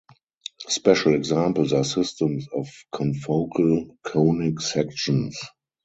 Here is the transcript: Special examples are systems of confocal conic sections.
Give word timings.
Special 0.67 1.13
examples 1.13 1.73
are 1.73 1.83
systems 1.83 2.47
of 2.55 2.65
confocal 2.91 3.95
conic 4.03 4.59
sections. 4.59 5.39